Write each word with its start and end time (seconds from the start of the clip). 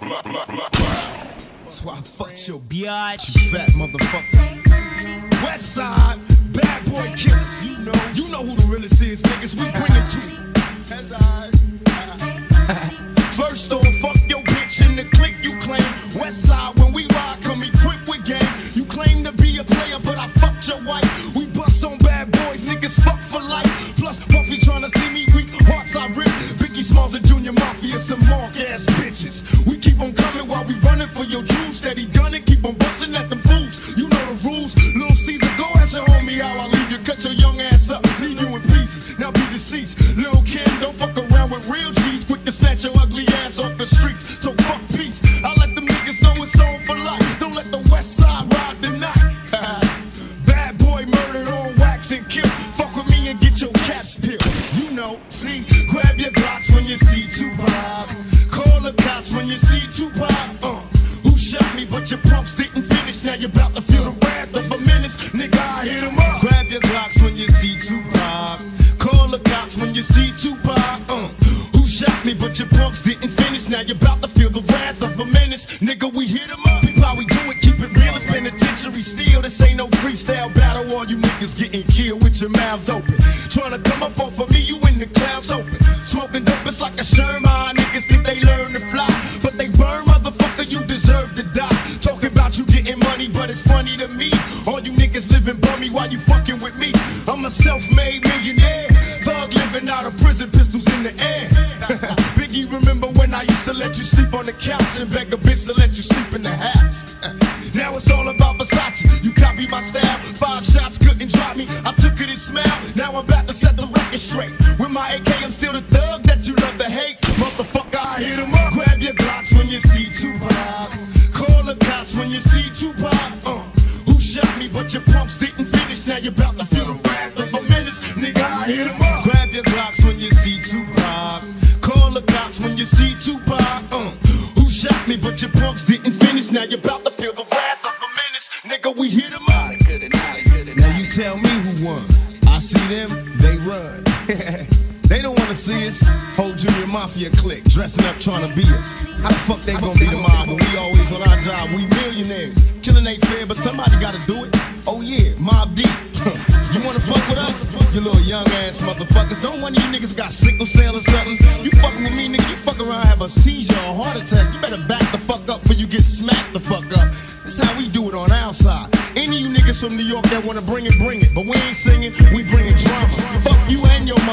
That's 0.00 1.84
why 1.84 1.92
I 1.92 2.00
fucked 2.00 2.48
your 2.48 2.60
Biatch. 2.60 3.36
you 3.36 3.50
fat 3.50 3.68
motherfucker. 3.76 5.44
West 5.44 5.74
side, 5.74 6.16
bad 6.54 6.84
boy 6.86 7.12
killers. 7.14 7.68
You 7.68 7.76
know, 7.84 7.92
you 8.14 8.30
know 8.32 8.40
who 8.40 8.56
the 8.56 8.68
realest 8.72 9.02
is, 9.02 9.22
niggas. 9.22 9.60
We 9.60 9.68
bring 9.72 9.92
it 9.92 10.08
to 10.16 10.20
you. 10.32 10.38
First 13.36 13.72
off, 13.72 13.84
fuck 14.00 14.16
your 14.28 14.40
bitch 14.40 14.80
in 14.80 14.96
the 14.96 15.04
clique 15.16 15.36
you 15.44 15.52
claim. 15.60 15.84
West 16.20 16.48
side, 16.48 16.78
when 16.78 16.92
we 16.94 17.04
ride, 17.12 17.36
come 17.42 17.62
equipped 17.62 18.08
with 18.08 18.24
game. 18.24 18.40
You 18.72 18.84
claim 18.84 19.24
to 19.24 19.32
be 19.32 19.58
a 19.58 19.64
player, 19.64 19.98
but 20.04 20.16
I 20.16 20.28
fucked 20.40 20.68
your 20.68 20.80
wife. 20.88 21.36
We 21.36 21.46
bust 21.52 21.84
on 21.84 21.98
bad 21.98 22.32
boys, 22.32 22.64
niggas 22.64 22.96
fuck 23.04 23.20
for 23.20 23.40
life. 23.44 23.68
Plus, 24.00 24.18
Puffy 24.24 24.56
tryna 24.56 24.88
see 24.88 25.10
me 25.12 25.26
weak, 25.36 25.52
hearts 25.68 25.96
I 25.96 26.06
rip. 26.16 26.32
Biggie 26.56 26.84
Smalls 26.84 27.14
and 27.14 27.26
Junior 27.26 27.52
Mafia, 27.52 27.98
some 28.00 28.20
mark 28.28 28.56
ass 28.56 28.86
bitches. 28.96 29.66
We 29.66 29.81
on 30.02 30.12
coming 30.14 30.48
while 30.48 30.64
we 30.66 30.74
running 30.80 31.06
for 31.06 31.24
your 31.24 31.42
jewels. 31.42 31.76
Steady 31.78 32.06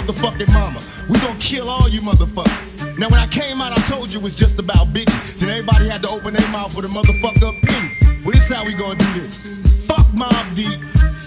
motherfucking 0.09 0.53
mama. 0.53 0.79
We 1.09 1.19
gon' 1.19 1.37
kill 1.37 1.69
all 1.69 1.87
you 1.89 2.01
motherfuckers. 2.01 2.97
Now 2.97 3.09
when 3.09 3.19
I 3.19 3.27
came 3.27 3.61
out, 3.61 3.71
I 3.71 3.81
told 3.87 4.11
you 4.11 4.19
it 4.19 4.23
was 4.23 4.35
just 4.35 4.57
about 4.59 4.87
Biggie. 4.87 5.13
Then 5.37 5.49
everybody 5.49 5.87
had 5.87 6.01
to 6.03 6.09
open 6.09 6.33
their 6.33 6.51
mouth 6.51 6.75
with 6.75 6.85
a 6.85 6.87
motherfucker 6.87 7.53
opinion. 7.53 8.23
Well, 8.25 8.33
this 8.33 8.49
how 8.49 8.63
we 8.65 8.73
gonna 8.73 8.97
do 8.97 9.21
this. 9.21 9.37
Fuck 9.85 10.07
Mobb 10.17 10.55
Deep. 10.55 10.79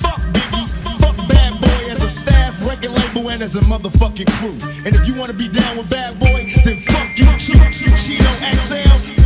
Fuck 0.02 0.18
Biggie. 0.34 0.66
Fuck 0.98 1.16
Bad 1.28 1.60
Boy 1.60 1.92
as 1.94 2.02
a 2.02 2.10
staff, 2.10 2.66
record 2.66 2.90
label, 2.90 3.30
and 3.30 3.42
as 3.42 3.54
a 3.54 3.60
motherfucking 3.70 4.30
crew. 4.40 4.58
And 4.84 4.94
if 4.94 5.06
you 5.06 5.14
wanna 5.14 5.34
be 5.34 5.48
down 5.48 5.76
with 5.76 5.88
Bad 5.88 6.18
Boy, 6.18 6.52
then 6.64 6.78
fuck 6.82 7.06
you 7.14 7.30
too. 7.38 7.58
Chino 7.94 8.32
XL, 8.50 9.21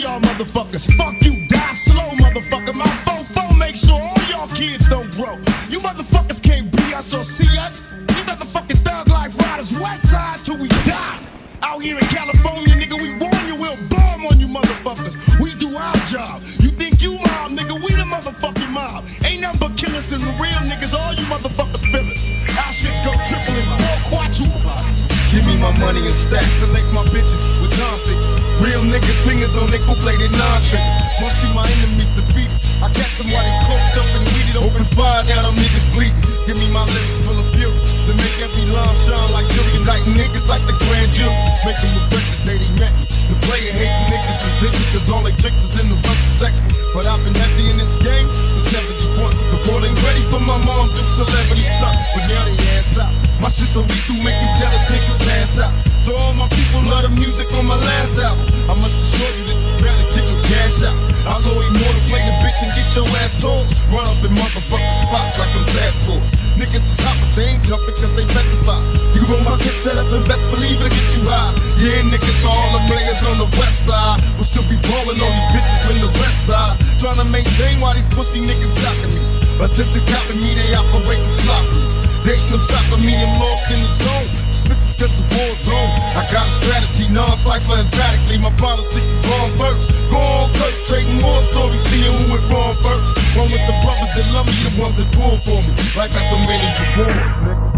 y'all 0.00 0.20
motherfuckers, 0.20 0.88
fuck 0.96 1.14
you, 1.22 1.46
die 1.46 1.74
slow, 1.74 2.08
motherfucker. 2.16 2.74
My 2.74 2.86
phone 3.04 3.24
phone 3.36 3.58
make 3.58 3.76
sure 3.76 4.00
all 4.00 4.22
y'all 4.30 4.48
kids 4.48 4.88
don't 4.88 5.10
grow. 5.12 5.36
You 5.68 5.78
motherfuckers 5.78 6.42
can't 6.42 6.70
be 6.72 6.94
us 6.94 7.12
or 7.14 7.22
see 7.22 7.58
us. 7.58 7.86
You 8.16 8.24
motherfucking 8.24 8.80
thug 8.80 9.08
life 9.08 9.36
riders, 9.38 9.78
west 9.78 10.10
side 10.10 10.38
till 10.44 10.58
we 10.58 10.68
die. 10.88 11.18
Out 11.62 11.82
here 11.82 11.98
in 11.98 12.06
California, 12.08 12.74
nigga, 12.74 12.96
we 12.96 13.12
warn 13.20 13.44
you, 13.46 13.56
we'll 13.60 13.76
bomb 13.88 14.26
on 14.26 14.40
you 14.40 14.48
motherfuckers. 14.48 15.14
We 15.38 15.54
do 15.56 15.68
our 15.76 15.96
job. 16.08 16.40
You 16.60 16.70
think 16.70 17.02
you 17.02 17.12
mob, 17.18 17.52
nigga, 17.52 17.76
we 17.84 17.92
the 17.92 18.08
motherfucking 18.08 18.72
mob. 18.72 19.04
Ain't 19.24 19.42
nothing 19.42 19.60
but 19.60 19.76
killers 19.76 20.12
and 20.12 20.22
the 20.22 20.32
real 20.40 20.62
niggas, 20.64 20.94
all 20.96 21.12
you 21.12 21.24
motherfuckers 21.28 21.84
spillers. 21.84 22.24
Our 22.56 22.72
shits 22.72 23.04
go 23.04 23.12
triple 23.28 23.52
and 23.52 23.68
four 23.76 24.16
quadruple. 24.16 25.09
Give 25.30 25.46
me 25.46 25.54
my 25.62 25.70
money 25.78 26.02
and 26.02 26.10
stacks, 26.10 26.58
select 26.58 26.90
my 26.90 27.06
bitches 27.14 27.38
with 27.62 27.70
non-figures. 27.78 28.34
Real 28.58 28.82
niggas, 28.82 29.14
fingers 29.22 29.54
on 29.54 29.70
nickel 29.70 29.94
plated 30.02 30.34
non-triggers. 30.34 30.98
Wanna 31.22 31.38
see 31.38 31.50
my 31.54 31.62
enemies 31.78 32.10
defeated. 32.10 32.50
I 32.82 32.90
catch 32.90 33.14
them 33.22 33.30
while 33.30 33.46
they 33.46 33.54
coked 33.62 33.94
up 33.94 34.10
and 34.18 34.26
weeded. 34.34 34.58
Open 34.58 34.82
fire, 34.82 35.22
now 35.30 35.46
them 35.46 35.54
niggas 35.54 35.86
bleeding. 35.94 36.18
Give 36.50 36.58
me 36.58 36.66
my 36.74 36.82
lyrics 36.82 37.22
full 37.22 37.38
of 37.38 37.46
fury. 37.54 37.70
To 37.70 38.12
make 38.18 38.36
every 38.42 38.66
line 38.74 38.96
shine 38.98 39.30
like 39.30 39.46
Jury. 39.54 39.78
Like 39.86 40.02
niggas 40.18 40.50
like 40.50 40.66
the 40.66 40.74
grand 40.82 41.14
jury. 41.14 41.30
Make 41.62 41.78
them 41.78 41.94
regret 41.94 42.26
the 42.26 42.38
day 42.50 42.58
they 42.58 42.72
met 42.82 42.92
me. 42.98 43.06
The 43.30 43.36
player 43.46 43.70
hating 43.70 44.10
niggas 44.10 44.34
is 44.34 44.56
hitting 44.66 44.86
cause 44.90 45.06
all 45.14 45.22
they 45.22 45.36
tricks 45.38 45.62
is 45.62 45.78
in 45.78 45.86
the 45.86 45.94
to 45.94 46.30
sex 46.42 46.58
me. 46.66 46.74
But 46.90 47.06
I've 47.06 47.22
been 47.22 47.38
heavy 47.38 47.70
in 47.70 47.78
this 47.78 47.94
game 48.02 48.26
since 48.34 48.74
71. 49.14 49.30
The 49.54 49.62
boy 49.62 49.78
ain't 49.78 49.94
ready 50.10 50.26
for 50.26 50.42
my 50.42 50.58
mom 50.66 50.90
to 50.90 51.02
celebrity 51.14 51.62
son. 51.78 51.94
But 52.18 52.26
now 52.26 52.42
they 52.50 52.58
ass 52.74 52.98
out. 52.98 53.29
My 53.40 53.48
shit 53.48 53.72
so 53.72 53.80
lethal, 53.80 54.20
make 54.20 54.36
you 54.36 54.50
jealous 54.60 54.84
niggas 54.92 55.16
pass 55.24 55.64
out. 55.64 55.72
To 56.04 56.12
all 56.12 56.36
my 56.36 56.44
people, 56.52 56.84
love 56.92 57.08
the 57.08 57.12
music 57.16 57.48
on 57.56 57.64
my 57.64 57.76
last 57.76 58.20
album. 58.20 58.44
I 58.68 58.76
must 58.76 58.92
assure 58.92 59.32
you 59.32 59.44
this 59.48 59.56
is 59.56 59.76
better, 59.80 60.04
get 60.12 60.28
your 60.28 60.42
cash 60.44 60.84
out. 60.84 60.96
I'll 61.24 61.40
go 61.40 61.56
immortal, 61.56 62.04
play 62.12 62.20
the 62.20 62.36
bitch 62.44 62.60
and 62.60 62.72
get 62.76 62.84
your 62.92 63.08
ass 63.24 63.40
tossed. 63.40 63.80
Run 63.88 64.04
up 64.04 64.20
in 64.20 64.36
motherfucking 64.36 64.96
spots 65.08 65.40
like 65.40 65.52
I'm 65.56 65.64
bad 65.72 65.94
force. 66.04 66.32
Niggas 66.60 66.84
is 66.84 67.00
hot, 67.00 67.16
but 67.16 67.32
they 67.32 67.56
ain't 67.56 67.64
jumping 67.64 67.96
cause 67.96 68.12
they 68.12 68.28
petrified. 68.28 68.84
You 69.16 69.24
roll 69.24 69.40
my 69.40 69.56
kid 69.56 69.72
set 69.72 69.96
up 69.96 70.12
and 70.12 70.20
best 70.28 70.44
believe 70.52 70.76
it'll 70.76 70.92
get 70.92 71.08
you 71.16 71.24
high. 71.24 71.56
Yeah, 71.80 72.04
niggas, 72.12 72.44
all 72.44 72.68
the 72.76 72.84
players 72.92 73.24
on 73.24 73.40
the 73.40 73.48
west 73.56 73.88
side 73.88 74.20
will 74.36 74.44
still 74.44 74.68
be 74.68 74.76
balling 74.84 75.16
on 75.16 75.32
these 75.32 75.48
bitches 75.56 75.80
when 75.88 75.96
the 76.04 76.12
rest 76.20 76.44
die. 76.44 76.76
Trying 77.00 77.16
to 77.16 77.24
maintain 77.24 77.80
while 77.80 77.96
these 77.96 78.04
pussy 78.12 78.44
niggas 78.44 78.76
jocking 78.84 79.16
me. 79.16 79.24
Attempt 79.64 79.96
to 79.96 80.00
copy 80.12 80.36
me, 80.44 80.52
they 80.52 80.76
operating 80.76 81.32
sloppy. 81.32 82.00
They 82.24 82.36
ain't 82.36 82.50
no 82.50 82.58
stopping 82.58 83.00
me, 83.00 83.16
I'm 83.16 83.32
lost 83.40 83.72
in 83.72 83.80
the 83.80 83.90
zone. 84.04 84.28
Spits 84.52 84.96
cause 84.96 85.14
the 85.16 85.24
war 85.32 85.52
zone. 85.56 85.90
I 86.12 86.28
got 86.28 86.44
a 86.44 86.52
strategy, 86.60 87.08
non-cypher 87.08 87.80
emphatically. 87.80 88.38
My 88.38 88.52
politics 88.60 89.00
is 89.00 89.20
wrong 89.24 89.50
first. 89.56 89.90
Go 90.10 90.18
on, 90.18 90.52
Kurt, 90.52 90.76
trading 90.86 91.20
more 91.20 91.42
stories, 91.48 91.80
seeing 91.88 92.12
who 92.12 92.32
went 92.36 92.44
wrong 92.52 92.76
first. 92.84 93.16
One 93.36 93.48
with 93.48 93.64
the 93.64 93.76
brothers 93.80 94.12
that 94.12 94.26
love 94.36 94.46
me, 94.46 94.68
the 94.68 94.72
ones 94.80 94.96
that 95.00 95.08
pull 95.16 95.38
for 95.40 95.64
me. 95.64 95.72
Like 95.96 96.12
that's 96.12 96.28
so 96.28 96.36
many 96.44 96.68
war. 97.00 97.69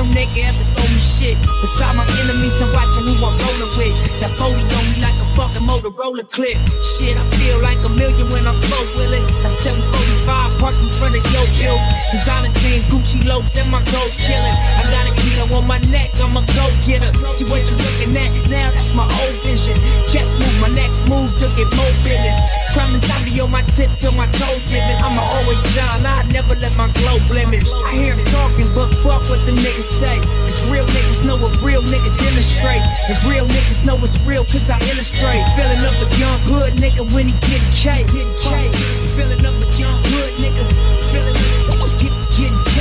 no 0.00 0.08
nigga 0.16 0.48
ever 0.48 0.64
throw 0.72 0.88
me 0.96 1.00
shit. 1.00 1.36
Beside 1.60 1.92
my 1.92 2.04
enemies, 2.24 2.56
I'm 2.64 2.72
watching 2.72 3.04
who 3.04 3.20
I'm 3.20 3.36
rolling 3.36 3.72
with. 3.76 3.92
That 4.24 4.32
40 4.40 4.56
on 4.56 4.84
me 4.88 4.96
like 5.04 5.16
a 5.20 5.26
fucking 5.36 5.64
Motorola 5.68 6.24
clip. 6.24 6.56
Shit, 6.80 7.20
I 7.20 7.24
feel 7.36 7.60
like 7.60 7.76
a 7.84 7.92
million 7.92 8.26
when 8.32 8.48
I'm 8.48 8.56
flow 8.64 8.80
with. 8.96 9.12
That 9.44 9.52
745 9.52 10.56
parked 10.56 10.80
in 10.80 10.88
front 10.96 11.20
of 11.20 11.24
your 11.36 11.44
hill. 11.52 11.76
Designer 12.12 12.52
chain, 12.64 12.80
Gucci 12.88 13.20
lobes, 13.28 13.52
and 13.60 13.68
my 13.68 13.84
gold 13.92 14.12
killing. 14.16 14.56
I 14.80 14.88
got 14.88 15.04
a 15.04 15.12
keto 15.20 15.44
on 15.52 15.68
my 15.68 15.80
neck, 15.92 16.16
I'm 16.24 16.32
a 16.32 16.42
go 16.56 16.64
getter. 16.88 17.12
See 17.36 17.44
what 17.52 17.60
you 17.60 17.76
looking 17.76 18.16
at 18.16 18.32
now, 18.48 18.72
that's 18.72 18.94
my 18.96 19.04
old 19.04 19.36
vision. 19.44 19.76
Chest 20.08 20.32
move, 20.40 20.56
my 20.64 20.72
next 20.72 21.04
move 21.12 21.28
to 21.44 21.46
get 21.60 21.68
more 21.76 21.92
business. 22.00 22.40
Crime 22.72 22.99
my 23.50 23.62
tip 23.74 23.90
till 23.98 24.14
my 24.14 24.26
toe 24.38 24.58
dipping. 24.70 24.98
I'ma 25.02 25.20
always 25.20 25.58
shine, 25.74 26.06
I 26.06 26.22
never 26.30 26.54
let 26.54 26.74
my 26.78 26.88
glow 27.02 27.18
blemish. 27.26 27.66
I 27.66 27.92
hear 27.92 28.14
him 28.14 28.24
talking, 28.30 28.70
but 28.74 28.88
fuck 29.02 29.26
what 29.28 29.42
the 29.44 29.52
niggas 29.52 29.90
say. 29.98 30.16
Cause 30.46 30.62
real 30.70 30.86
niggas 30.86 31.26
know 31.26 31.36
what 31.36 31.52
real 31.60 31.82
niggas 31.82 32.16
demonstrate. 32.22 32.82
And 33.10 33.18
real 33.26 33.44
niggas 33.44 33.84
know 33.84 33.98
it's 33.98 34.16
real 34.22 34.44
cause 34.46 34.70
I 34.70 34.78
illustrate. 34.94 35.42
Feeling 35.58 35.82
up 35.82 35.98
a 35.98 36.08
young 36.16 36.40
hood 36.46 36.72
nigga 36.78 37.02
when 37.12 37.26
he 37.26 37.34
get 37.50 37.62
K. 37.74 38.06
Feeling 39.18 39.42
up 39.42 39.58
a 39.58 39.66
young 39.76 40.00
hood 40.14 40.32
nigga. 40.38 40.64
Feeling 41.10 41.34
up, 41.34 41.82
get, 41.98 42.14
getting 42.38 42.62
K. 42.70 42.78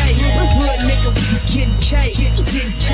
Hood 0.54 0.80
nigga, 0.86 1.10
getting 1.50 1.74
K. 1.82 2.14
Getting 2.14 2.74
K. 2.78 2.90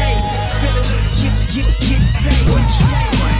Feeling 0.64 0.88
up, 0.88 1.04
get, 1.20 1.36
get, 1.52 1.68
getting 1.84 2.08
K. 2.24 3.35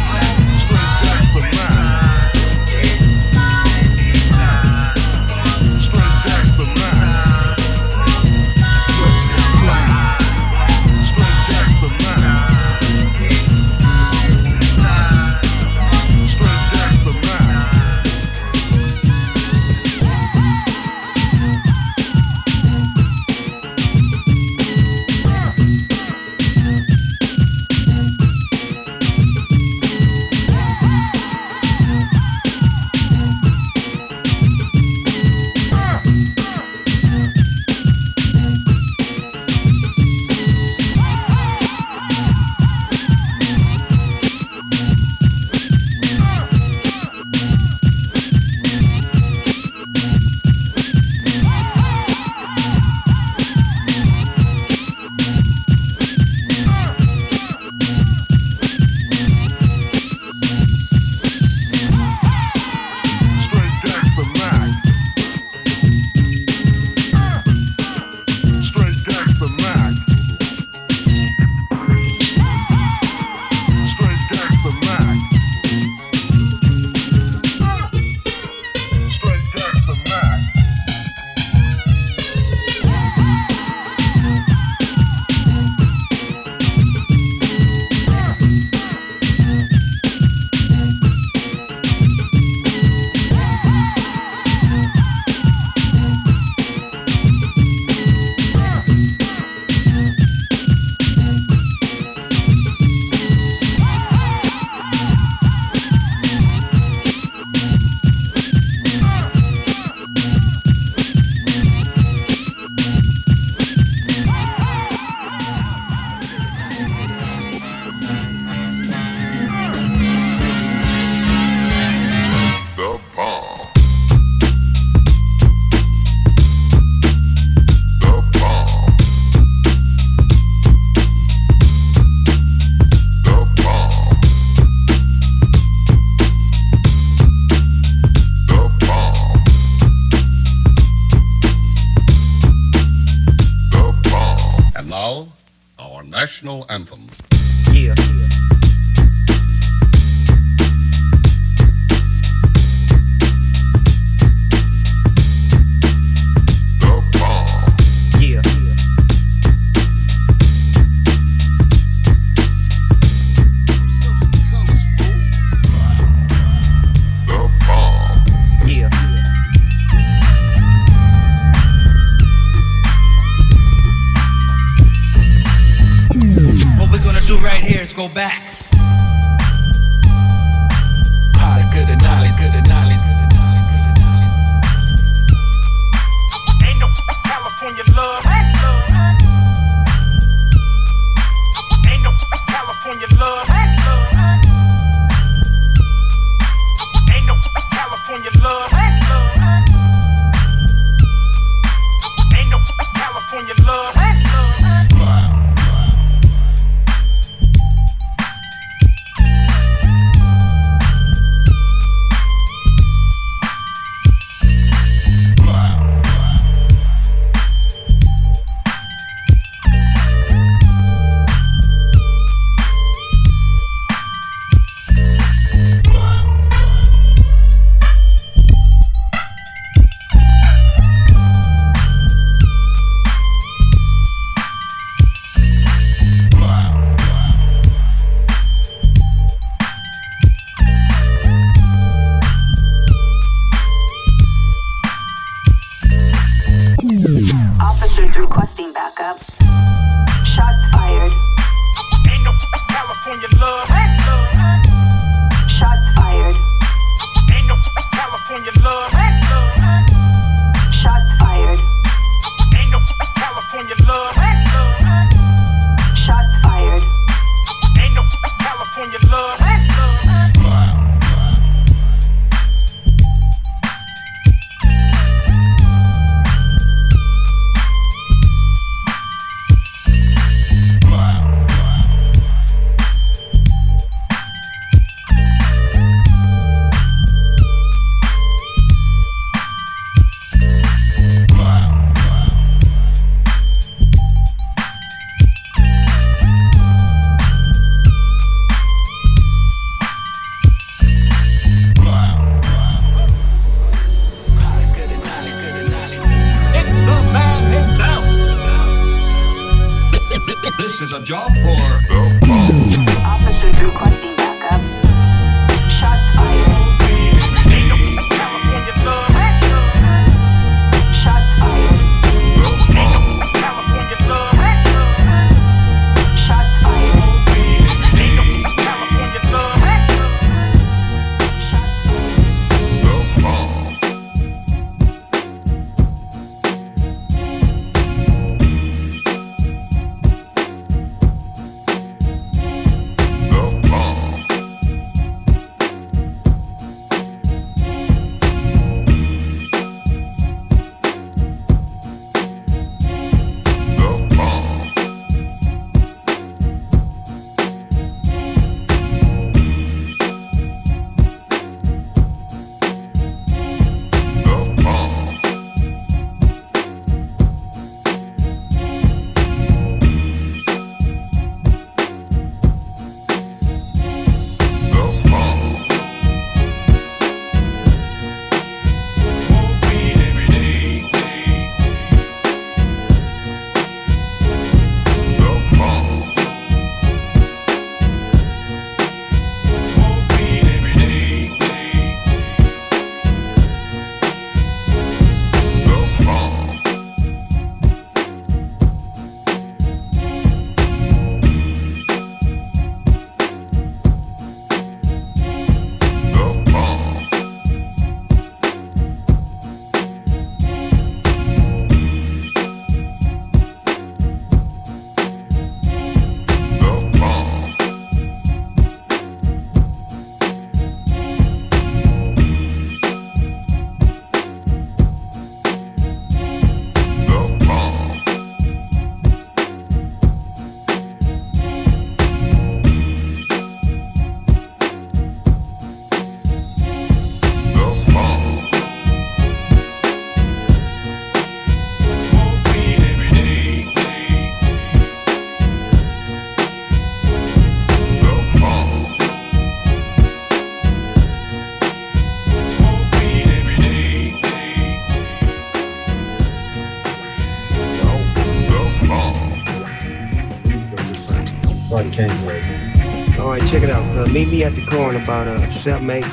meet 464.16 464.30
me 464.30 464.46
at 464.46 464.56
the 464.56 464.66
car 464.66 464.96
in 464.96 465.02
about 465.02 465.28
uh, 465.28 465.36
seven, 465.50 465.90
eight, 465.90 466.08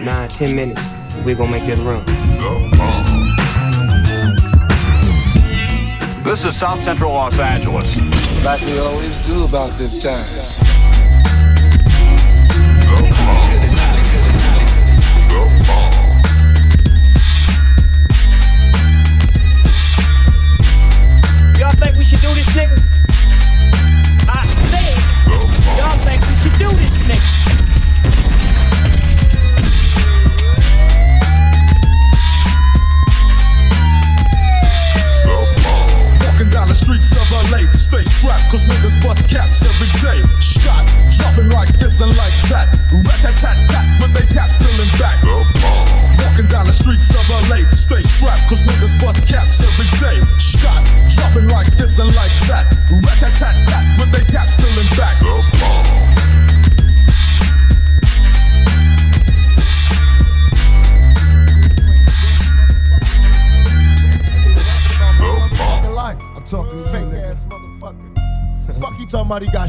nine, 0.00 0.28
ten 0.28 0.54
minutes. 0.54 0.80
We're 1.24 1.34
gonna 1.34 1.50
make 1.50 1.66
that 1.66 1.78
run. 1.78 2.04
This 6.22 6.44
is 6.44 6.56
South 6.56 6.80
Central 6.84 7.12
Los 7.14 7.36
Angeles. 7.40 7.96
like 8.44 8.60
we 8.60 8.78
always 8.78 9.26
do 9.26 9.44
about 9.44 9.72
this 9.72 10.00
time. 10.00 10.37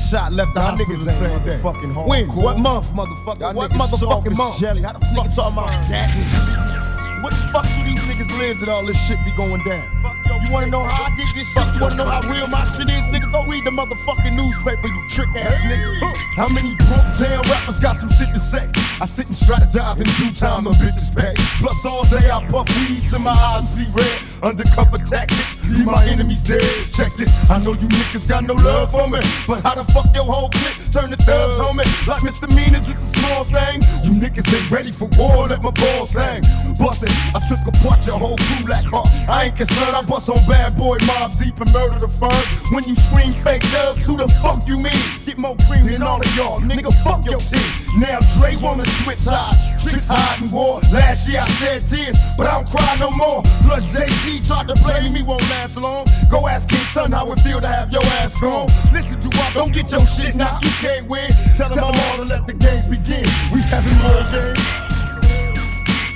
Shot, 0.09 0.33
left 0.33 0.55
the 0.55 0.61
hospital 0.61 0.97
the 0.97 1.11
same 1.11 1.43
day. 1.45 1.57
Fucking 1.57 1.93
when? 1.93 2.27
What 2.33 2.57
month, 2.57 2.91
motherfucker? 2.93 3.53
what 3.53 3.71
motherfucking 3.71 4.35
month? 4.35 4.59
Jelly. 4.59 4.81
How 4.81 4.93
the 4.93 5.05
fuck 5.13 5.29
talking 5.33 5.53
about? 5.53 5.69
What 7.21 7.33
the 7.33 7.43
fuck 7.53 7.67
do 7.67 7.83
these 7.85 7.99
niggas 8.09 8.31
live 8.39 8.59
that 8.61 8.69
all 8.69 8.85
this 8.85 8.97
shit 9.07 9.19
be 9.25 9.31
going 9.37 9.61
down? 9.63 9.85
You 10.49 10.53
wanna 10.53 10.71
know 10.71 10.81
how 10.81 11.05
I 11.05 11.15
did 11.15 11.27
this 11.35 11.45
shit? 11.53 11.61
You 11.75 11.81
wanna 11.81 11.95
know 11.95 12.09
how 12.09 12.25
real 12.25 12.47
my 12.47 12.65
shit 12.65 12.89
is, 12.89 13.05
nigga? 13.13 13.29
Go 13.29 13.45
read 13.45 13.65
the 13.65 13.69
motherfucking 13.69 14.33
newspaper, 14.33 14.87
you 14.87 15.01
trick 15.09 15.29
ass 15.35 15.61
nigga. 15.67 16.15
How 16.33 16.47
many 16.47 16.73
broke 16.89 17.05
down 17.19 17.43
rappers 17.45 17.77
got 17.77 17.93
some 17.93 18.09
shit 18.09 18.33
to 18.33 18.39
say? 18.39 18.65
I 18.97 19.05
sit 19.05 19.29
and 19.29 19.37
strategize 19.37 20.01
in 20.01 20.09
due 20.17 20.33
time, 20.33 20.63
the 20.63 20.71
bitches 20.81 21.13
pay. 21.13 21.35
Plus 21.61 21.85
all 21.85 22.03
day 22.09 22.31
I 22.31 22.41
puff 22.49 22.65
weeds 22.79 23.13
and 23.13 23.23
my 23.23 23.29
eyes 23.29 23.67
see 23.67 23.85
red. 23.93 24.17
Undercover 24.41 24.97
tactics, 24.97 25.58
leave 25.69 25.85
my 25.85 26.03
enemies 26.05 26.43
dead. 26.43 26.61
Check 26.95 27.13
this, 27.17 27.49
I 27.49 27.59
know 27.59 27.73
you 27.73 27.87
niggas 27.87 28.27
got 28.27 28.43
no 28.43 28.53
love 28.53 28.91
for 28.91 29.07
me, 29.07 29.19
but 29.47 29.61
how 29.61 29.73
the 29.75 29.83
fuck 29.93 30.13
your 30.15 30.25
whole 30.25 30.49
clique 30.49 30.88
turn 30.91 31.09
to 31.09 31.17
thugs 31.17 31.59
on 31.59 31.77
me? 31.77 31.83
Like 32.07 32.23
misdemeanors 32.23 32.87
is 32.89 32.95
a 32.95 33.09
small 33.19 33.43
thing. 33.45 33.81
You 34.03 34.11
niggas 34.17 34.47
ain't 34.49 34.71
ready 34.71 34.91
for 34.91 35.07
war, 35.17 35.47
let 35.47 35.61
my 35.61 35.71
balls 35.71 36.13
hang. 36.13 36.41
Bust 36.77 37.03
it, 37.03 37.13
I 37.35 37.39
took 37.47 37.61
apart 37.67 38.05
your 38.07 38.17
whole 38.17 38.37
crew 38.37 38.67
like 38.67 38.85
heart. 38.85 39.09
I 39.29 39.45
ain't 39.45 39.55
concerned, 39.55 39.95
I 39.95 40.01
bust 40.01 40.29
on 40.29 40.41
bad 40.47 40.77
boy 40.77 40.97
Mobb 41.09 41.37
Deep 41.37 41.59
and 41.59 41.71
murder 41.73 41.99
the 41.99 42.07
firm. 42.07 42.43
When 42.73 42.83
you 42.83 42.95
scream 42.95 43.31
fake 43.31 43.63
thugs, 43.69 44.05
who 44.05 44.17
the 44.17 44.27
fuck 44.41 44.67
you 44.67 44.77
mean? 44.77 45.01
Get 45.25 45.37
more 45.37 45.55
cream 45.67 45.85
than 45.85 46.01
all 46.01 46.19
of 46.19 46.35
y'all, 46.35 46.59
nigga. 46.59 46.91
Fuck 47.03 47.25
your 47.25 47.39
team. 47.39 48.01
Now 48.01 48.19
Dre 48.37 48.55
wanna 48.57 48.85
switch 49.01 49.19
sides, 49.19 49.57
tricks 49.81 50.07
hiding 50.09 50.49
war. 50.49 50.79
Last 50.93 51.29
year 51.29 51.41
I 51.41 51.47
shed 51.59 51.85
tears, 51.85 52.17
but 52.37 52.47
I 52.47 52.61
don't 52.61 52.69
cry 52.69 52.97
no 52.99 53.11
more. 53.11 53.43
Plus 53.65 53.85
Jay-Z 53.93 54.47
tried 54.47 54.67
to 54.69 54.75
play 54.75 55.09
me, 55.09 55.23
won't 55.23 55.41
last 55.49 55.77
long. 55.77 56.05
Go 56.29 56.47
ask 56.47 56.69
King 56.69 56.85
Son 56.93 57.11
how 57.11 57.31
it 57.31 57.39
feel 57.39 57.61
to 57.61 57.67
have 57.67 57.91
your 57.91 58.03
ass 58.21 58.39
gone. 58.39 58.67
Listen 58.93 59.19
to 59.21 59.29
I 59.39 59.53
don't 59.53 59.73
get 59.73 59.91
your 59.91 60.05
shit 60.05 60.35
knocked, 60.35 60.65
you 60.65 60.71
can't 60.79 61.07
win. 61.09 61.29
Tell 61.57 61.69
them 61.69 61.83
all 61.83 62.15
to 62.17 62.23
let 62.23 62.47
the 62.47 62.53
games 62.53 62.87
begin. 62.87 63.27
We 63.51 63.59
having 63.67 63.99
more 63.99 64.23
games. 64.31 64.55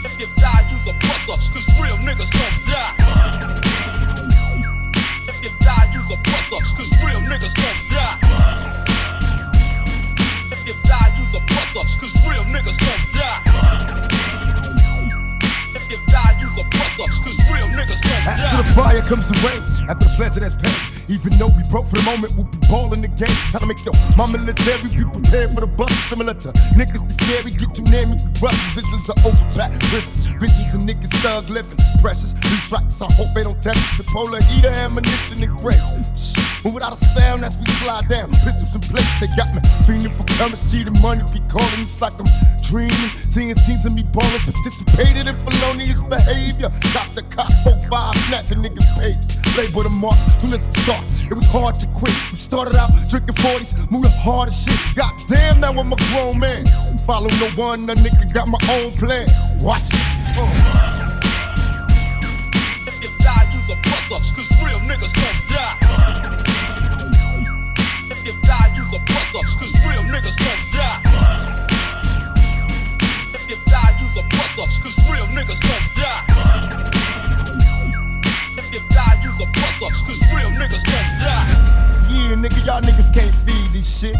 If 0.08 0.16
you 0.20 0.28
die, 0.40 0.64
you's 0.72 0.88
a 0.88 0.96
buster, 1.04 1.36
cause 1.52 1.68
real 1.84 1.98
niggas 2.00 2.32
don't 2.32 2.60
die. 2.72 2.96
If 5.28 5.44
you 5.44 5.52
die, 5.60 5.88
you's 5.92 6.12
a 6.12 6.18
buster, 6.24 6.64
cause 6.80 6.92
real 7.04 7.20
niggas 7.28 7.54
gon' 7.60 7.76
die. 7.92 8.16
If 10.52 10.64
you 10.66 10.76
die, 10.88 11.12
you's 11.18 11.36
a 11.36 11.42
buster, 11.52 11.84
cause 12.00 12.16
real 12.24 12.46
niggas 12.48 12.80
gon' 12.80 13.04
die. 13.20 14.53
If 15.84 15.92
you 15.92 16.00
die, 16.08 16.32
you's 16.40 16.56
a 16.56 16.64
buster, 16.72 17.04
cause 17.12 17.40
real 17.52 17.68
niggas 17.76 18.00
die. 18.00 18.24
After 18.24 18.64
the 18.64 18.68
fire 18.72 19.02
comes 19.04 19.28
the 19.28 19.36
rain, 19.44 19.60
after 19.92 20.08
the 20.08 20.14
pleasure 20.16 20.40
that's 20.40 20.56
pain. 20.56 20.72
Even 21.12 21.36
though 21.36 21.52
we 21.52 21.64
broke 21.68 21.92
for 21.92 22.00
the 22.00 22.08
moment, 22.08 22.32
we'll 22.40 22.48
be 22.48 22.56
balling 22.72 23.04
the 23.04 23.12
game. 23.12 23.36
Time 23.52 23.60
to 23.60 23.68
make 23.68 23.84
your 23.84 23.92
my 24.16 24.24
military 24.24 24.80
be 24.88 25.04
prepared 25.04 25.52
for 25.52 25.60
the 25.60 25.68
bust. 25.68 25.92
Similar 26.08 26.34
to 26.48 26.56
niggas 26.80 27.04
be 27.04 27.14
scary, 27.20 27.52
get 27.52 27.76
too 27.76 27.84
near 27.92 28.08
me, 28.08 28.16
we 28.16 28.32
rush. 28.40 28.56
Visions 28.80 29.12
are 29.12 29.20
overpacked 29.28 29.84
prisons, 29.92 30.24
visions 30.40 30.72
of 30.72 30.88
niggas 30.88 31.12
thug 31.20 31.52
living. 31.52 31.76
Precious, 32.00 32.32
these 32.32 32.64
strikes, 32.64 33.02
I 33.04 33.12
hope 33.12 33.36
they 33.36 33.44
don't 33.44 33.60
test 33.60 33.76
us. 33.76 34.00
A 34.00 34.04
polar 34.08 34.40
heater, 34.56 34.72
ammunition, 34.72 35.44
and 35.44 35.52
grace. 35.60 36.32
But 36.64 36.72
without 36.72 36.94
a 36.94 36.96
sound, 36.96 37.44
as 37.44 37.60
we 37.60 37.68
slide 37.84 38.08
down, 38.08 38.32
pistols 38.32 38.72
in 38.72 38.80
place, 38.88 39.20
they 39.20 39.28
got 39.36 39.52
me 39.52 39.60
feeling 39.84 40.16
for 40.16 40.24
currency. 40.40 40.88
The 40.88 40.96
money 41.04 41.28
be 41.36 41.44
calling, 41.52 41.84
it's 41.84 42.00
like 42.00 42.16
I'm 42.16 42.32
dreaming. 42.64 43.12
Seeing 43.28 43.54
scenes 43.56 43.84
of 43.86 43.92
me 43.92 44.04
ballin', 44.04 44.40
participated 44.48 45.28
in 45.28 45.36
felonious 45.74 46.02
behavior. 46.02 46.70
Got 46.94 47.10
the 47.16 47.24
cop, 47.30 47.52
4-5, 47.66 48.16
snatching 48.28 48.60
niggas' 48.60 48.98
pages. 48.98 49.36
Label 49.58 49.84
the 49.84 49.90
mark, 49.90 50.16
soon 50.40 50.54
as 50.54 50.66
we 50.66 50.74
start, 50.82 51.04
it 51.30 51.34
was 51.34 51.48
hard 51.48 51.76
to 51.80 51.88
quit. 51.90 52.14
We 52.32 52.38
started 52.38 52.76
out 52.76 52.90
drinking 53.10 53.36
40s, 53.36 53.92
moving 53.92 54.12
hard 54.14 54.50
as 54.50 54.64
shit. 54.64 54.96
Goddamn, 54.96 55.60
now 55.60 55.72
I'm 55.72 55.92
a 55.92 55.96
grown 56.12 56.40
man. 56.40 56.66
Follow 57.06 57.30
no 57.40 57.50
one, 57.56 57.90
a 57.90 57.96
nigga 57.96 58.34
got 58.34 58.48
my 58.48 58.60
own 58.72 58.92
plan. 58.94 59.28
Watch 59.60 59.90
it. 59.94 60.02
Uh. 60.38 61.20
If 62.88 63.02
you 63.02 63.10
die, 63.24 63.46
you's 63.54 63.70
a 63.70 63.76
buster, 63.90 64.20
cause 64.34 64.52
real 64.64 64.80
niggas 64.90 65.14
gon' 65.14 65.38
die. 65.56 66.53
Y'all 82.66 82.82
niggas 82.82 83.14
can't 83.14 83.36
feed 83.44 83.74
this 83.74 84.00
shit. 84.00 84.16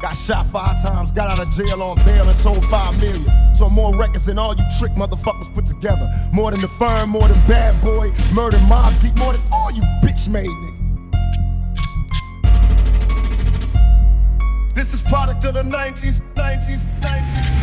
Got 0.00 0.16
shot 0.16 0.46
five 0.46 0.82
times, 0.82 1.12
got 1.12 1.30
out 1.30 1.38
of 1.38 1.50
jail 1.52 1.82
on 1.82 1.96
bail 2.04 2.26
and 2.26 2.36
sold 2.36 2.64
five 2.66 2.98
million. 2.98 3.30
So 3.54 3.68
more 3.68 3.94
records 3.94 4.24
than 4.24 4.38
all 4.38 4.54
you 4.56 4.64
trick 4.78 4.92
motherfuckers 4.92 5.52
put 5.54 5.66
together. 5.66 6.08
More 6.32 6.50
than 6.50 6.60
the 6.60 6.68
firm, 6.68 7.10
more 7.10 7.28
than 7.28 7.38
bad 7.46 7.78
boy, 7.82 8.10
murder 8.32 8.56
Mobb 8.68 8.98
Deep, 9.02 9.14
more 9.16 9.34
than 9.34 9.42
all 9.52 9.70
you 9.72 9.82
bitch 10.02 10.30
made 10.30 10.48
niggas. 10.48 10.74
This 14.74 14.94
is 14.94 15.02
product 15.02 15.44
of 15.44 15.52
the 15.54 15.62
90s, 15.62 16.20
90s, 16.34 16.86
90s. 17.00 17.54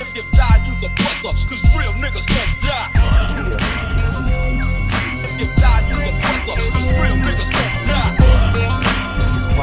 If 0.00 0.14
you 0.14 0.22
die, 0.36 0.62
you's 0.66 0.82
a 0.84 0.88
buster, 1.00 1.32
cause 1.48 1.64
real 1.76 1.92
niggas 1.94 2.28
gon' 2.28 2.52
die. 2.68 2.90
If 5.24 5.40
you 5.40 5.46
die, 5.60 5.82
you's 5.88 6.04
a 6.04 6.12
buster, 6.20 6.54
cause 6.70 6.86
real 7.02 7.16
niggas 7.16 7.50
die. 7.50 7.77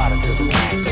Yeah. 0.08 0.85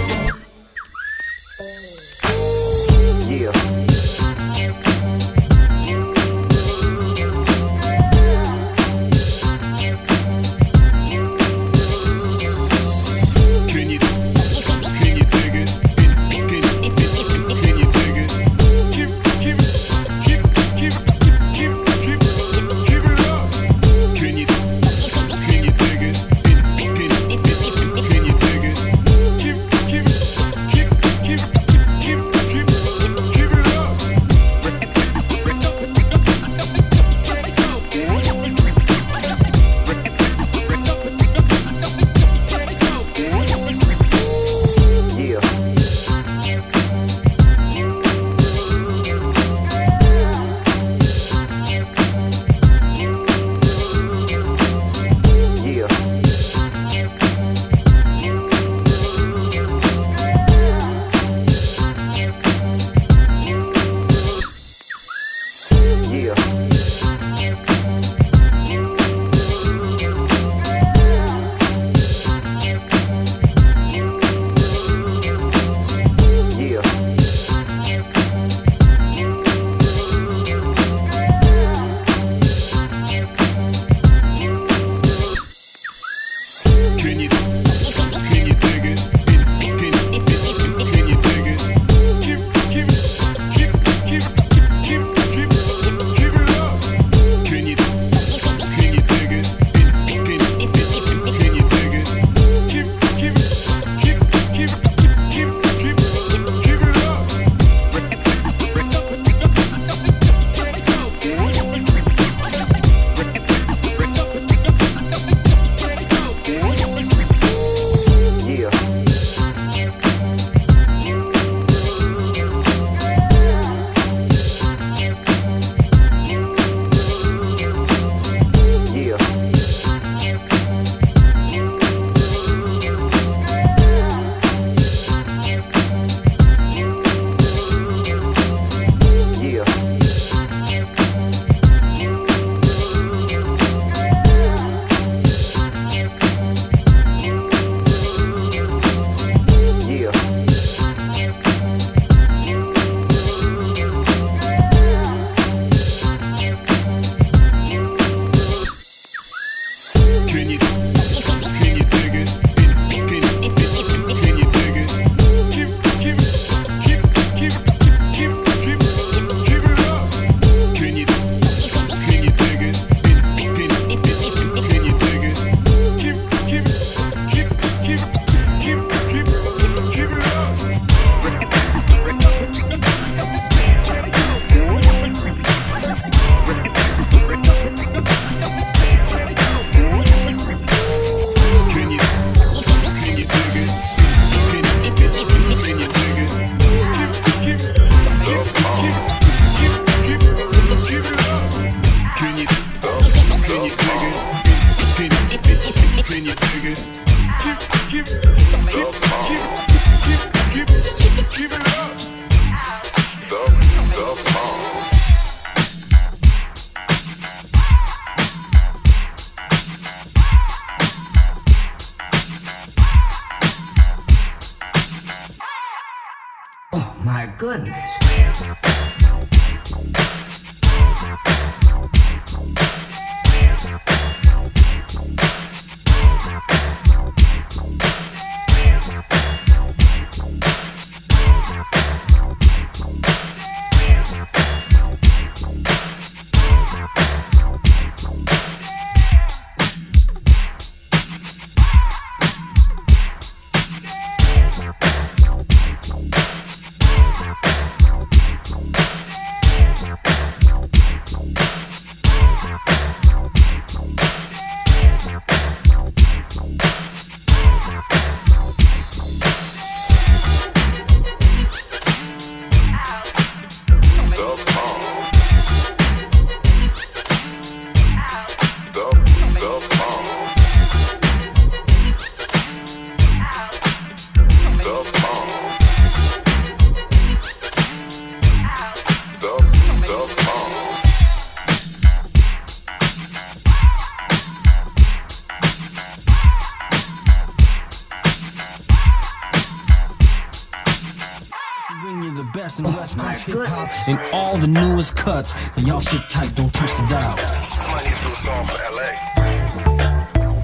You 302.64 302.72
the 302.72 302.78
best 302.78 302.96
in 302.96 303.02
West 303.04 303.26
Coast 303.26 303.38
hip 303.38 303.46
hop 303.46 303.88
and 303.88 303.98
all 304.12 304.36
the 304.36 304.46
newest 304.46 304.96
cuts. 304.96 305.34
And 305.56 305.66
y'all 305.66 305.80
sit 305.80 306.08
tight, 306.08 306.34
don't 306.34 306.52
touch 306.52 306.70
the 306.70 306.86
dial. 306.86 307.16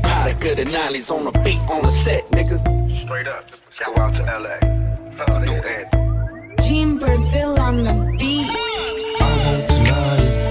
Product 0.03 0.45
of 0.45 0.57
the 0.57 0.65
90s 0.65 1.11
on 1.11 1.25
the 1.25 1.33
beat, 1.41 1.61
on 1.71 1.83
the 1.83 1.89
set, 1.89 2.29
nigga. 2.31 2.59
Straight 3.05 3.29
up. 3.29 3.45
Let's 3.51 3.79
go 3.79 3.97
out 3.97 4.15
to 4.17 4.23
LA. 4.23 4.57
Uh, 5.23 5.39
new 5.41 5.53
anthem. 5.53 6.57
Team 6.57 6.99
Brazil 6.99 7.59
on 7.59 7.85
the 7.85 8.17
beat. 8.19 8.51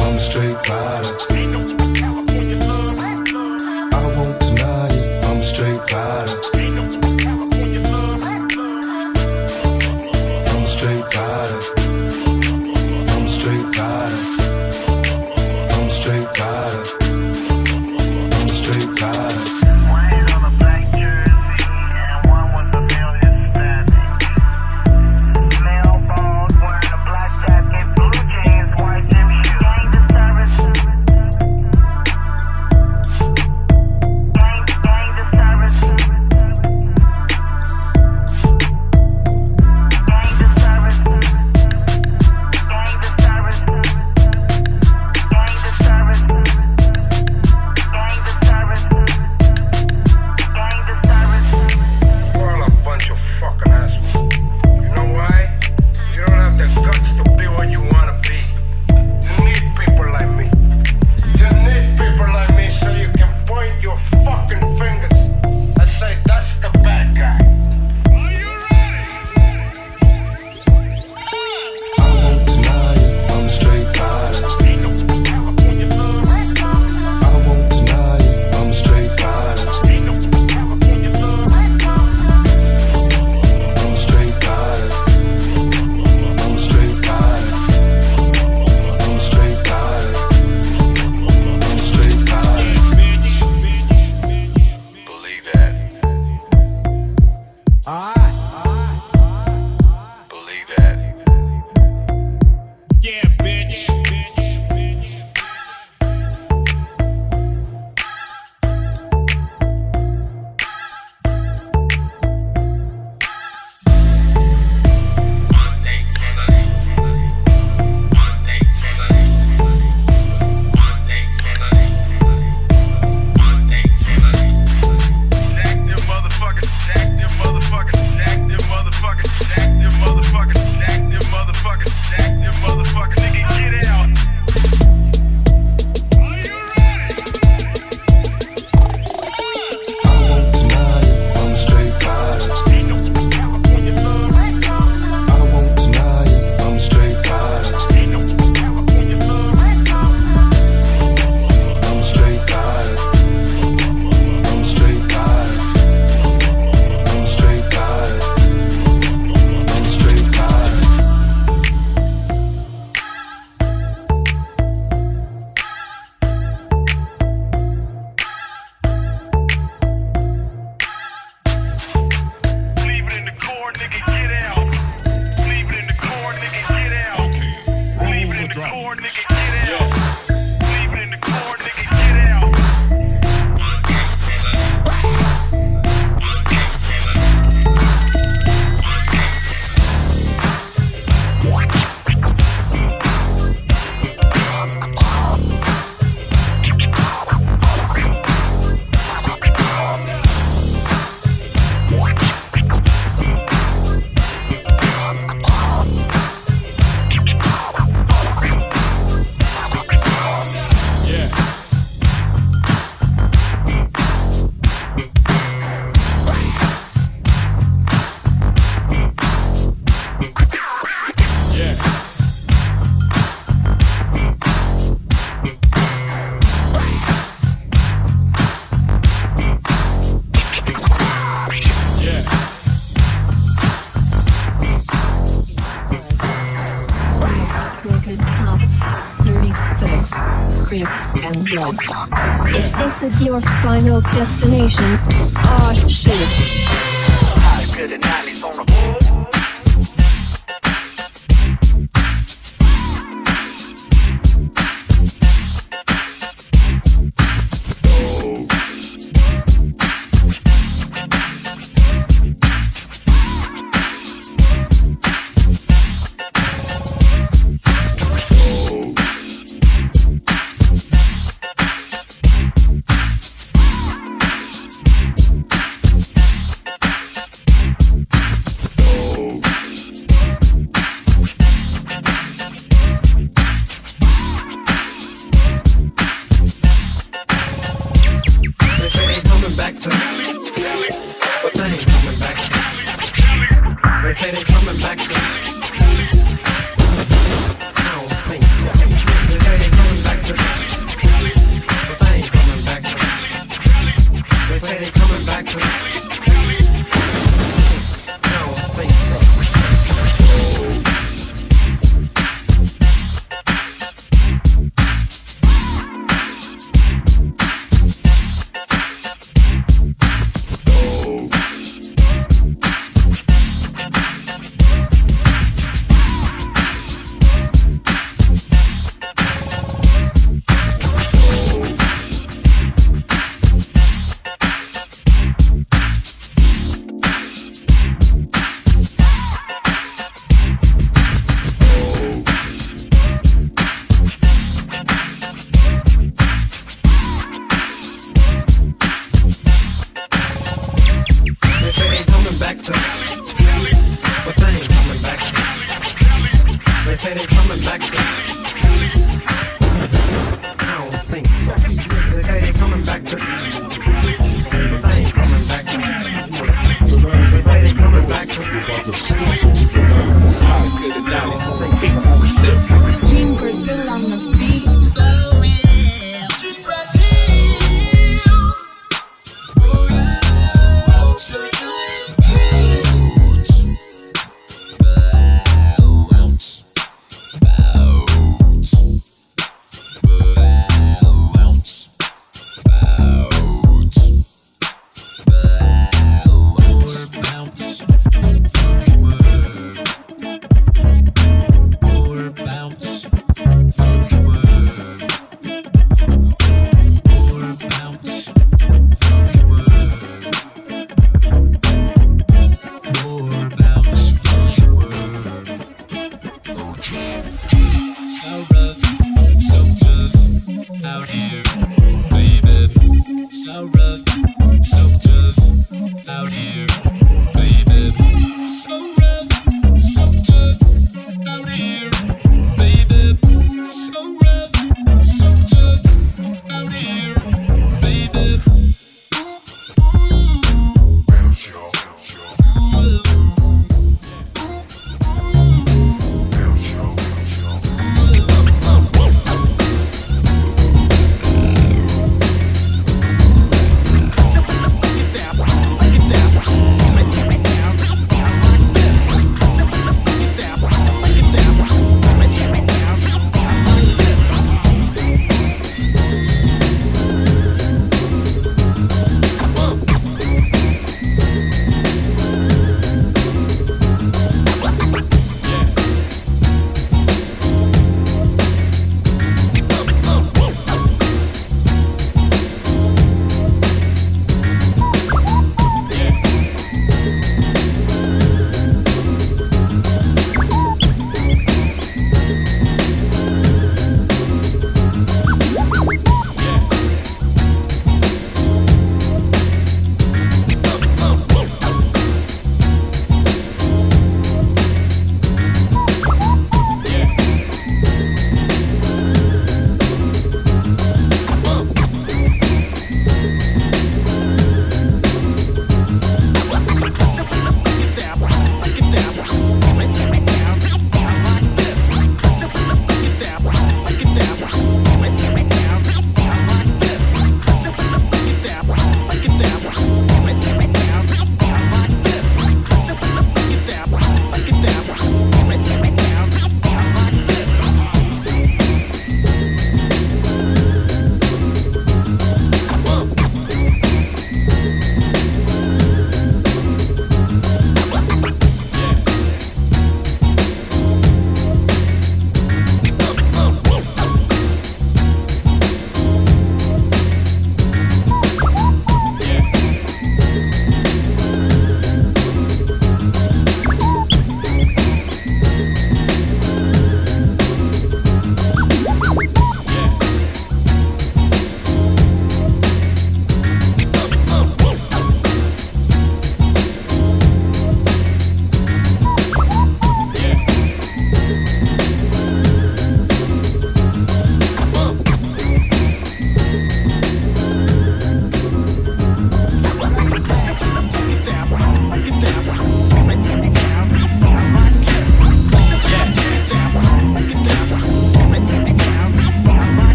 I'm 0.00 0.16
a 0.16 0.20
straight 0.20 0.68
rider. 0.68 1.57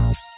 Nigga. 0.00 0.29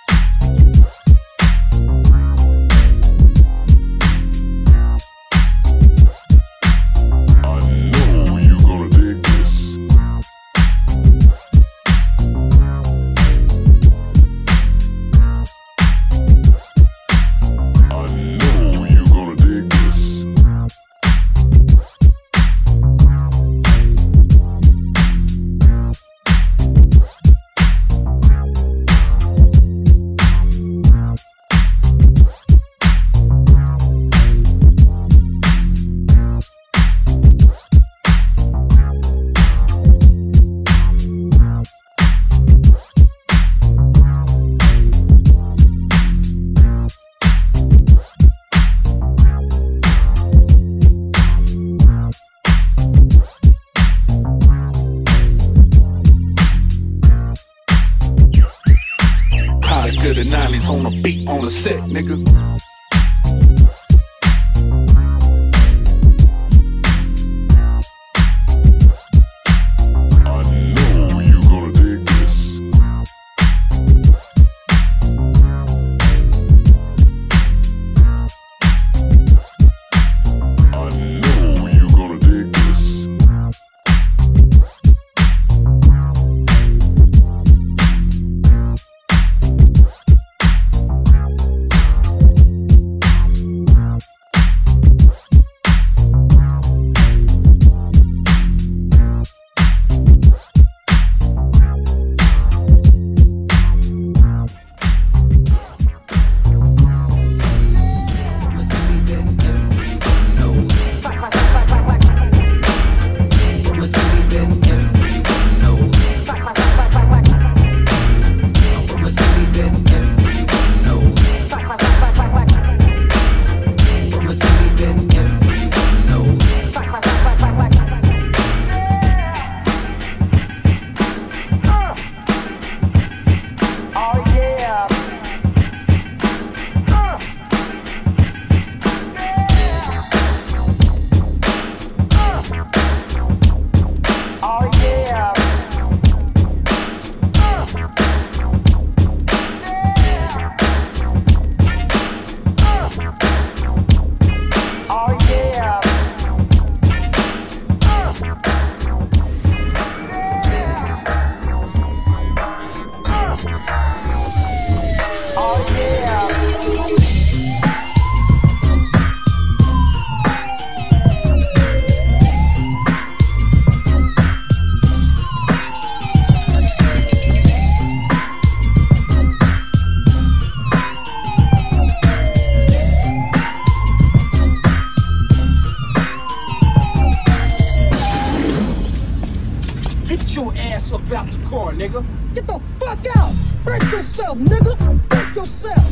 Nigga. 191.82 192.04
Get 192.34 192.46
the 192.46 192.60
fuck 192.78 193.06
out. 193.16 193.32
Break 193.64 193.82
yourself, 193.90 194.38
nigga. 194.38 194.74
Break 195.08 195.34
yourself. 195.34 195.84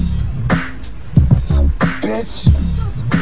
Bitch. 2.00 2.46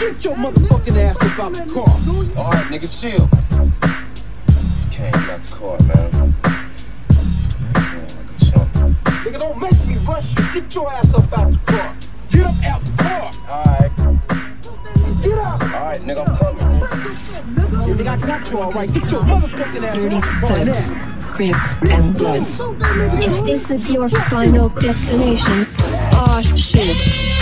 Get 0.01 0.25
your 0.25 0.35
motherfucking 0.37 0.97
ass 0.97 1.23
up 1.23 1.39
out 1.41 1.53
the 1.55 1.65
car. 1.73 1.89
Alright, 2.37 2.67
nigga, 2.67 2.89
chill. 2.89 3.29
Came 4.93 5.15
out 5.15 5.41
the 5.41 5.55
car, 5.57 5.79
man. 5.89 6.11
Nigga, 9.25 9.39
don't 9.39 9.61
make 9.61 9.87
me 9.87 9.97
rush 10.07 10.37
you. 10.37 10.61
Get 10.61 10.75
your 10.75 10.93
ass 10.93 11.15
up 11.15 11.39
out 11.39 11.53
the 11.53 11.59
car. 11.65 11.95
Get 12.31 12.45
up 12.47 12.55
out 12.67 12.83
the 12.85 12.93
car. 13.03 13.31
Alright. 13.49 13.97
Get 15.23 15.39
up. 15.39 15.63
Alright, 15.63 16.01
nigga, 16.03 16.29
I'm 16.29 16.37
coming. 16.37 16.81
Yeah, 17.89 17.95
nigga, 17.95 18.09
I 18.09 18.27
got 18.27 18.51
you 18.51 18.59
all 18.59 18.73
right. 18.73 18.93
Get 18.93 19.11
your 19.11 19.23
motherfucking 19.23 19.85
ass 19.85 19.95
Dirty 19.97 20.17
out 20.17 20.23
the 20.23 20.47
car 20.47 20.65
now. 20.65 21.18
Crips, 21.39 21.81
and 21.83 22.17
bloods. 22.19 22.61
If 23.23 23.47
this 23.47 23.71
is 23.71 23.89
your 23.89 24.09
final 24.09 24.71
destination, 24.71 25.67
aw 26.19 26.43
shit. 26.43 27.39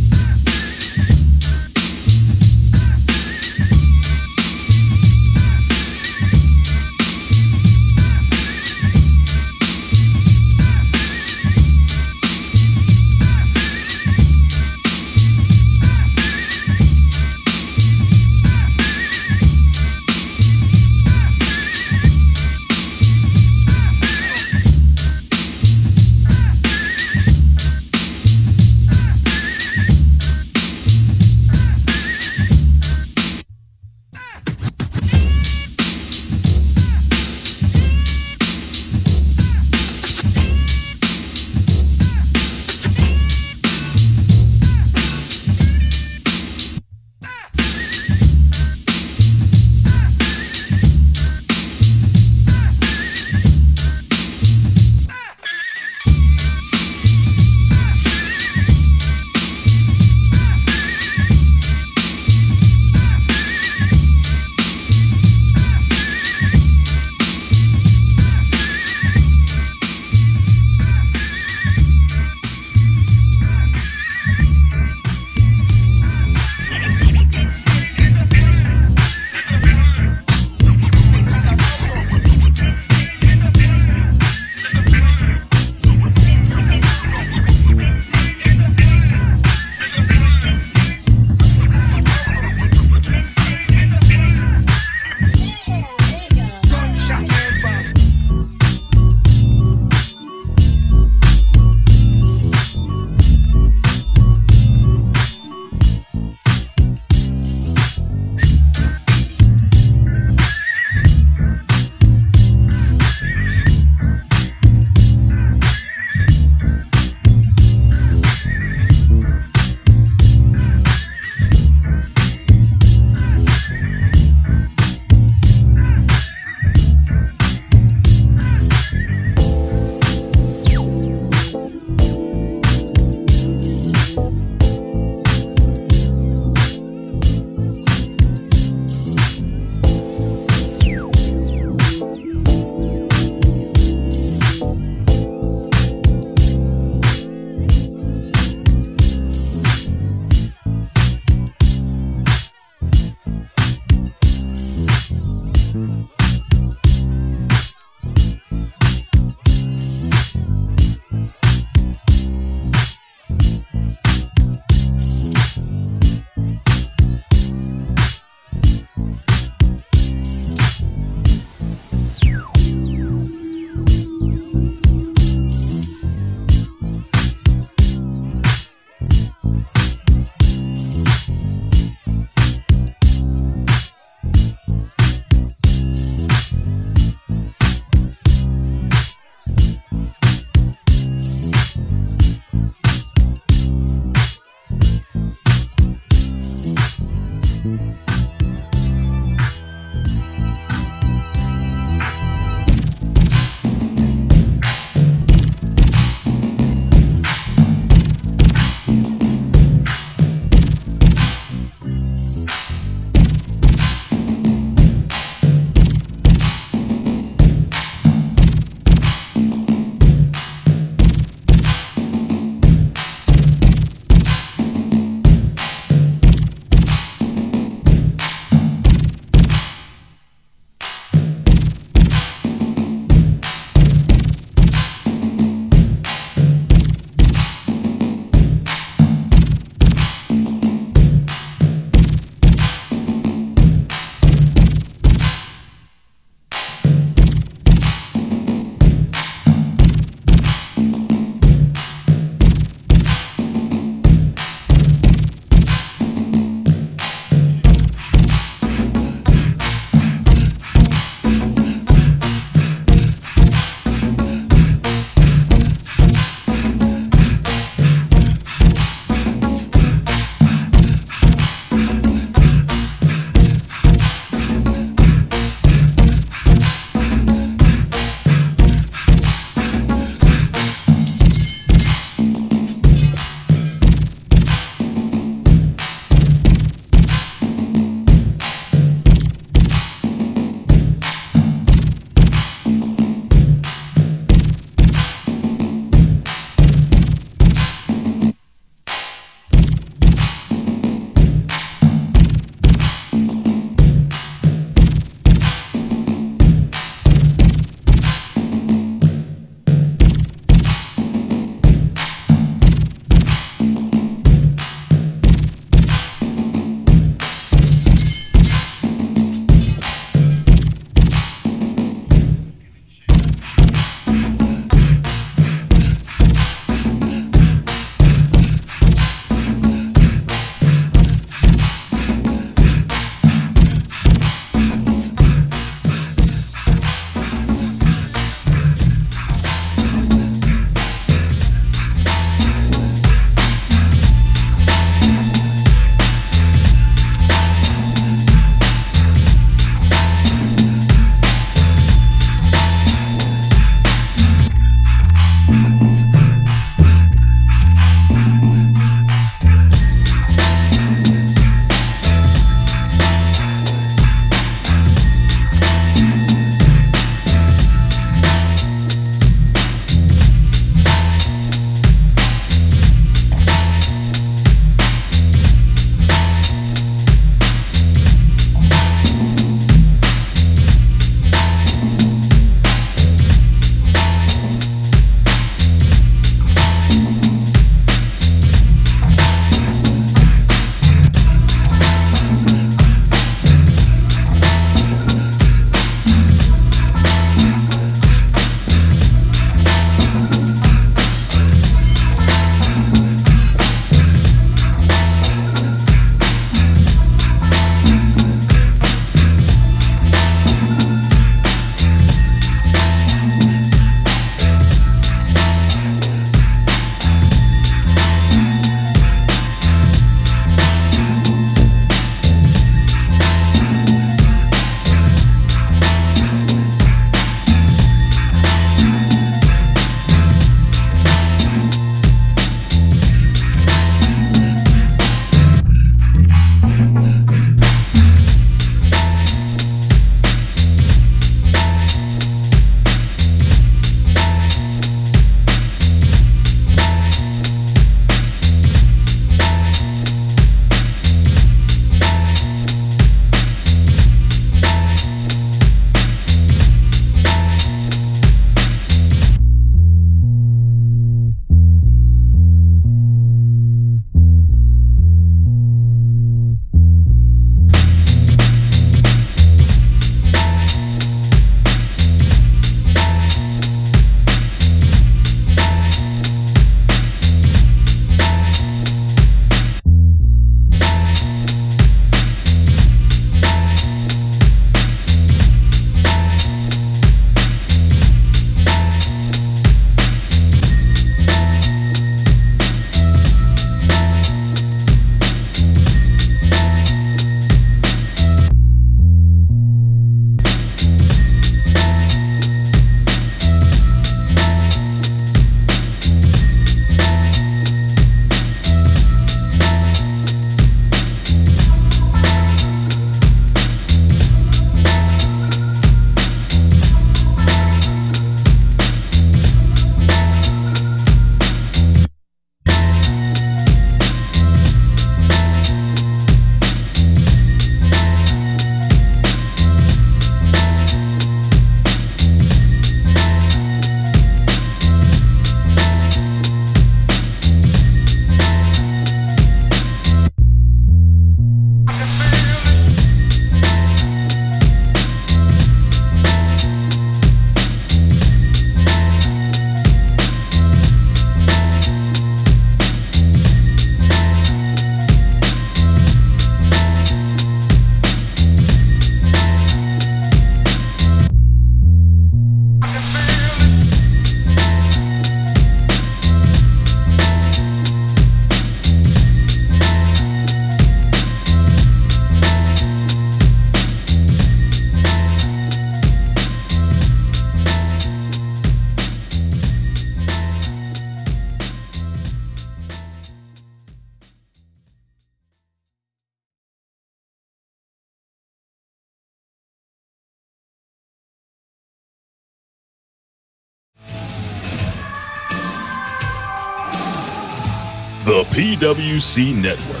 PWC 598.74 599.54
Network. 599.54 600.00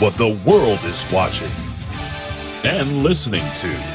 What 0.00 0.16
the 0.16 0.28
world 0.48 0.78
is 0.84 1.04
watching 1.12 1.50
and 2.62 3.02
listening 3.02 3.42
to. 3.56 3.93